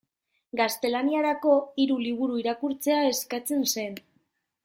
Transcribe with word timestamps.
Gaztelaniarako 0.59 1.51
hiru 1.83 1.99
liburu 2.05 2.41
irakurtzea 2.43 3.05
eskatzen 3.13 3.65
zen. 3.75 4.01